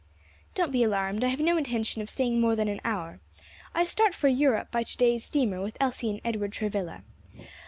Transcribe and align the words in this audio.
"Don't 0.55 0.71
be 0.71 0.81
alarmed, 0.81 1.23
I 1.23 1.27
have 1.27 1.39
no 1.39 1.57
intention 1.57 2.01
of 2.01 2.09
staying 2.09 2.41
more 2.41 2.55
than 2.55 2.67
an 2.67 2.81
hour. 2.83 3.19
I 3.75 3.85
start 3.85 4.15
for 4.15 4.27
Europe 4.29 4.71
by 4.71 4.81
to 4.81 4.97
day's 4.97 5.23
steamer, 5.25 5.61
with 5.61 5.77
Elsie 5.79 6.09
and 6.09 6.19
Edward 6.25 6.53
Travilla. 6.53 7.03